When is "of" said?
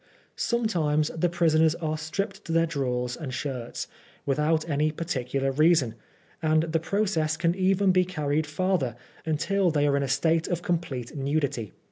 10.47-10.63